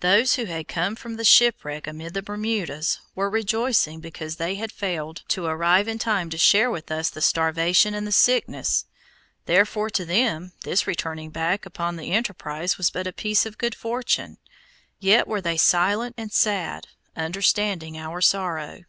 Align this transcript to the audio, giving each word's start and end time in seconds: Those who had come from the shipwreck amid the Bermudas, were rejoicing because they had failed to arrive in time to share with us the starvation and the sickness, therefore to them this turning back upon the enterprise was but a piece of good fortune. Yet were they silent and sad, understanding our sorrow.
Those 0.00 0.34
who 0.34 0.46
had 0.46 0.66
come 0.66 0.96
from 0.96 1.14
the 1.14 1.22
shipwreck 1.22 1.86
amid 1.86 2.12
the 2.14 2.22
Bermudas, 2.24 2.98
were 3.14 3.30
rejoicing 3.30 4.00
because 4.00 4.34
they 4.34 4.56
had 4.56 4.72
failed 4.72 5.22
to 5.28 5.44
arrive 5.46 5.86
in 5.86 5.96
time 6.00 6.28
to 6.30 6.36
share 6.36 6.72
with 6.72 6.90
us 6.90 7.08
the 7.08 7.22
starvation 7.22 7.94
and 7.94 8.04
the 8.04 8.10
sickness, 8.10 8.84
therefore 9.46 9.90
to 9.90 10.04
them 10.04 10.54
this 10.64 10.84
turning 10.98 11.30
back 11.30 11.66
upon 11.66 11.94
the 11.94 12.10
enterprise 12.10 12.76
was 12.78 12.90
but 12.90 13.06
a 13.06 13.12
piece 13.12 13.46
of 13.46 13.56
good 13.56 13.76
fortune. 13.76 14.38
Yet 14.98 15.28
were 15.28 15.40
they 15.40 15.56
silent 15.56 16.16
and 16.18 16.32
sad, 16.32 16.88
understanding 17.14 17.96
our 17.96 18.20
sorrow. 18.20 18.82